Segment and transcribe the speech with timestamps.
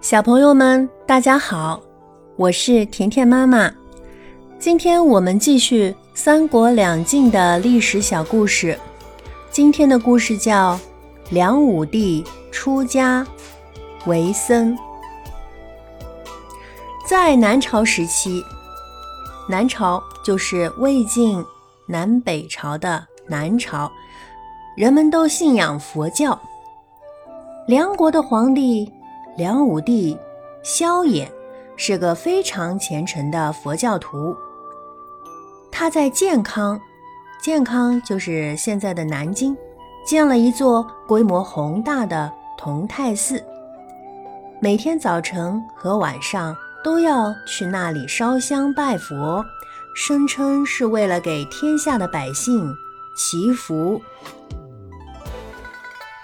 [0.00, 1.78] 小朋友们，大家好，
[2.36, 3.70] 我是甜甜妈妈。
[4.58, 8.78] 今天我们继续三国两晋的历史小故事。
[9.50, 10.80] 今天的故事叫
[11.28, 13.26] 梁武帝出家
[14.06, 14.74] 为僧。
[17.06, 18.42] 在南朝时期，
[19.46, 21.44] 南朝就是魏晋
[21.84, 23.92] 南北朝的南朝，
[24.78, 26.40] 人们都信仰佛教。
[27.66, 28.90] 梁国的皇帝。
[29.40, 30.18] 梁武帝
[30.62, 31.26] 萧衍
[31.74, 34.36] 是个非常虔诚的佛教徒。
[35.72, 36.78] 他在建康，
[37.42, 39.56] 建康就是现在的南京，
[40.04, 43.42] 建了一座规模宏大的同泰寺。
[44.60, 46.54] 每天早晨和晚上
[46.84, 49.42] 都要去那里烧香拜佛，
[49.96, 52.70] 声称是为了给天下的百姓
[53.16, 53.98] 祈福。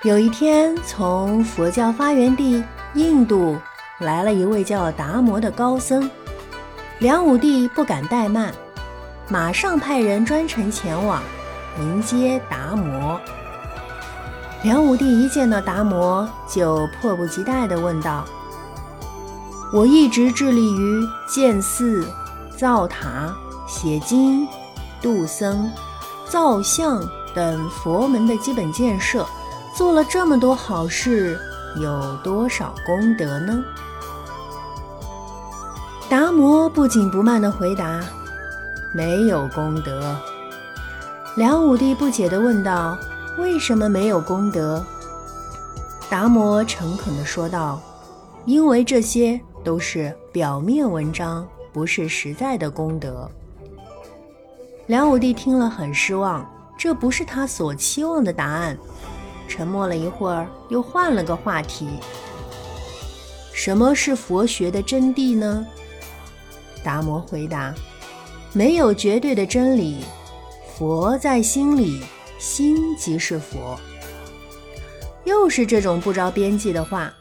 [0.07, 2.63] 有一天，从佛教发源地。
[2.95, 3.59] 印度
[3.99, 6.09] 来了一位叫达摩的高僧，
[7.01, 8.55] 梁武帝不敢怠慢，
[9.29, 11.21] 马上派人专程前往
[11.81, 13.21] 迎接达摩。
[14.63, 18.25] 梁武帝一见到达摩，就迫不及待地问道
[19.75, 22.07] ：“我一直致力于建寺、
[22.57, 23.35] 造塔、
[23.67, 24.47] 写经、
[25.03, 25.69] 度僧、
[26.29, 27.03] 造像
[27.35, 29.27] 等佛门的基本建设，
[29.77, 31.39] 做了这么多好事。”
[31.79, 33.63] 有多少功德呢？
[36.09, 38.01] 达摩不紧不慢地回答
[38.97, 40.17] ：“没有功德。”
[41.37, 42.97] 梁武帝不解地问道
[43.37, 44.83] ：“为什么没有功德？”
[46.09, 47.79] 达摩诚恳地说道
[48.47, 53.31] ：“因为这些都是表面文章，不是实在的功德。”
[54.89, 58.79] 梁武帝听了很失望，这不是他所期望的答案。
[59.47, 61.89] 沉默了一会儿，又换了个话题
[63.53, 65.67] ：“什么是佛学的真谛呢？”
[66.85, 67.75] 达摩回答
[68.53, 70.05] ：“没有绝对的真理，
[70.77, 72.01] 佛在心里，
[72.39, 73.77] 心即是佛。”
[75.25, 77.13] 又是这种不着边际的话，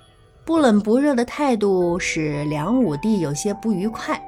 [0.43, 4.21] 不冷不热的态度使梁武帝有些不愉快，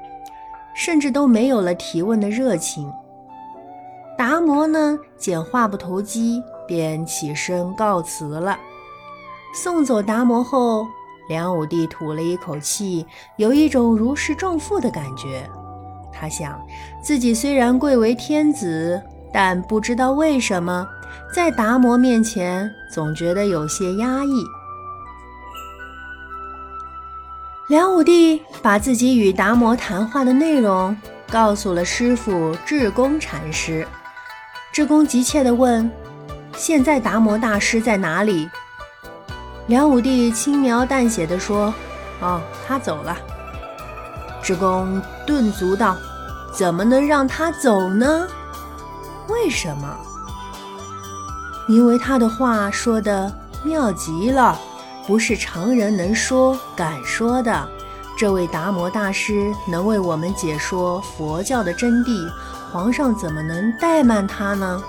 [0.74, 2.92] 甚至都没有了提问的热情。
[4.16, 6.42] 达摩呢，见话不投机。
[6.68, 8.56] 便起身告辞了。
[9.54, 10.86] 送走达摩后，
[11.28, 13.04] 梁武帝吐了一口气，
[13.36, 15.48] 有一种如释重负的感觉。
[16.12, 16.60] 他想，
[17.02, 19.02] 自己虽然贵为天子，
[19.32, 20.86] 但不知道为什么
[21.34, 24.44] 在达摩面前总觉得有些压抑。
[27.68, 30.96] 梁武帝把自己与达摩谈话的内容
[31.30, 33.86] 告诉了师傅智公禅师。
[34.72, 35.90] 智公急切地问。
[36.58, 38.50] 现在达摩大师在哪里？
[39.68, 41.72] 梁武帝轻描淡写地说
[42.20, 43.16] ：“哦，他走了。”
[44.42, 45.96] 智公顿足道
[46.52, 48.26] ：“怎么能让他走呢？
[49.28, 49.96] 为什么？
[51.68, 53.32] 因为他的话说的
[53.62, 54.58] 妙极了，
[55.06, 57.68] 不是常人能说敢说的。
[58.18, 62.28] 这位达摩大师能为我们解说佛教的真谛，
[62.72, 64.82] 皇上怎么能怠慢他呢？”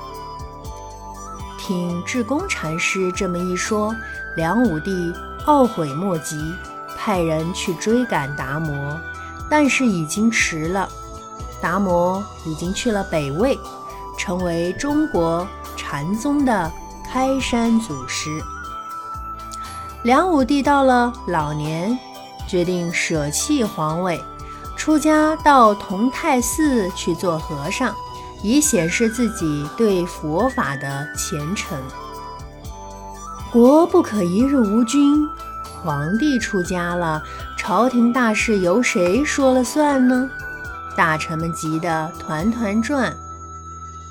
[1.69, 3.95] 听智公禅师这么一说，
[4.35, 5.13] 梁武帝
[5.45, 6.51] 懊悔莫及，
[6.97, 8.99] 派人去追赶达摩，
[9.47, 10.89] 但是已经迟了。
[11.61, 13.55] 达摩已经去了北魏，
[14.17, 15.47] 成为中国
[15.77, 16.71] 禅宗的
[17.05, 18.41] 开山祖师。
[20.01, 21.95] 梁武帝到了老年，
[22.47, 24.19] 决定舍弃皇位，
[24.75, 27.93] 出家到同泰寺去做和尚。
[28.41, 31.77] 以显示自己对佛法的虔诚。
[33.51, 35.27] 国不可一日无君，
[35.83, 37.21] 皇帝出家了，
[37.57, 40.29] 朝廷大事由谁说了算呢？
[40.95, 43.13] 大臣们急得团团转。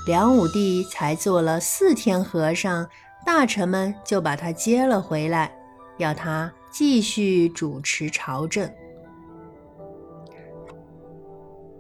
[0.07, 2.87] 梁武帝才做了四天和尚，
[3.25, 5.53] 大臣们就把他接了回来，
[5.99, 8.69] 要他继续主持朝政。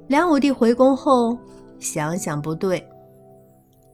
[0.06, 1.36] 梁武帝回宫后。
[1.80, 2.88] 想想不对，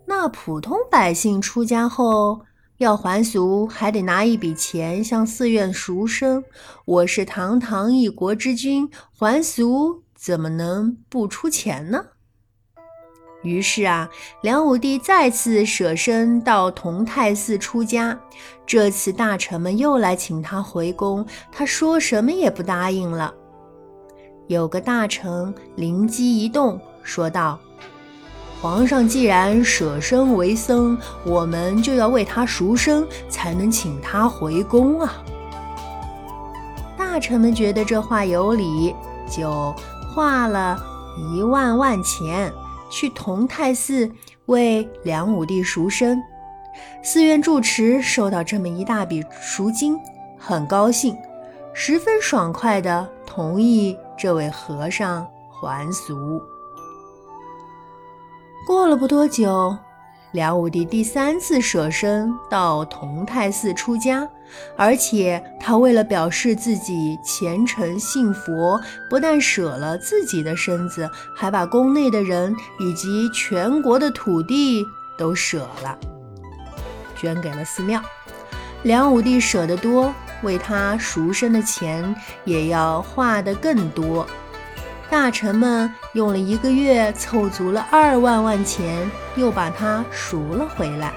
[0.07, 2.41] 那普通百姓出家后
[2.79, 6.43] 要还俗，还得拿一笔钱向寺院赎身。
[6.85, 12.05] 我是堂堂一国之君，还俗怎么能不出钱呢？
[13.43, 14.09] 于是啊，
[14.41, 18.19] 梁武帝再次舍身到同泰寺出家。
[18.67, 23.35] 这次大臣们又来请他回宫，他说什么也不答应了。
[24.47, 27.61] 有个大臣灵机一动，说道。
[28.61, 35.23] 皇上既然舍身为僧，我们就要为他赎身，才能请他回宫啊！
[36.97, 38.95] 大臣们觉得这话有理，
[39.31, 39.75] 就
[40.15, 40.83] 花了
[41.19, 42.51] 一万万钱
[42.91, 44.11] 去同泰寺
[44.47, 46.19] 为梁武帝赎身。
[47.03, 49.97] 寺院住持收到这么一大笔赎金，
[50.39, 51.15] 很高兴，
[51.75, 56.43] 十分爽快地同意这位和尚还俗。
[58.67, 59.77] 过了不多久。
[60.33, 64.29] 梁武帝第三次舍身到同泰寺出家，
[64.77, 74.85] 而且他为了表示自己虔诚信佛，不但舍了自己的身子，还把宫内的人以及全国的土地
[75.17, 75.97] 都舍了，
[77.15, 78.03] 捐给了寺庙。
[78.83, 80.13] 梁武帝舍得多，
[80.43, 82.13] 为他赎身的钱
[82.45, 84.27] 也要花得更多。
[85.15, 91.15] 大臣们用了一个月，凑足了二万万钱，又把他赎了回来。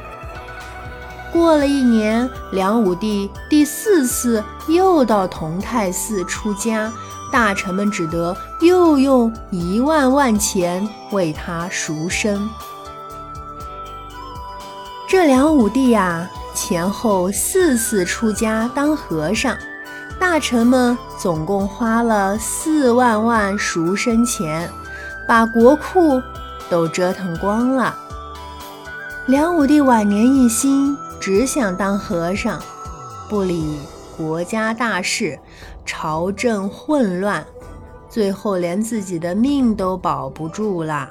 [1.33, 6.94] 过了一年，梁武帝第四次又到同泰寺出家，
[7.31, 12.47] 大臣们只得又用一万万钱为他赎身。
[15.09, 19.57] 这梁武帝呀，前后四次出家当和尚。
[20.19, 24.69] 大臣们总共花了四万万赎身钱，
[25.27, 26.21] 把国库
[26.69, 27.95] 都折腾光了。
[29.27, 32.59] 梁武帝晚年一心只想当和尚，
[33.29, 33.79] 不理
[34.17, 35.37] 国家大事，
[35.85, 37.45] 朝政混乱，
[38.09, 41.09] 最后连自己的命都保不住了。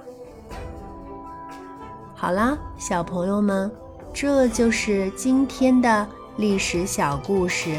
[2.15, 3.71] 好啦，小朋友们，
[4.13, 6.07] 这就是今天的
[6.37, 7.79] 历史小故事。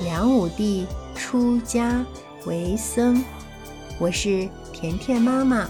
[0.00, 2.04] 梁武帝出家
[2.46, 3.22] 为僧，
[3.98, 5.68] 我是甜甜妈妈，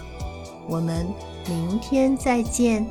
[0.68, 1.06] 我们
[1.48, 2.86] 明天再见。